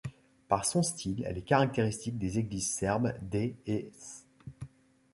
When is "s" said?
3.95-4.25